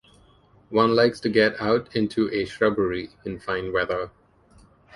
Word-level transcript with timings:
One 0.71 0.95
likes 0.95 1.19
to 1.19 1.29
get 1.29 1.61
out 1.61 1.95
into 1.95 2.27
a 2.31 2.45
shrubbery 2.45 3.11
in 3.23 3.39
fine 3.39 3.71
weather. 3.71 4.09